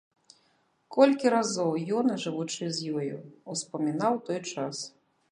[0.95, 3.19] Колькі разоў ён, жывучы з ёю,
[3.57, 4.75] успамінаў той час.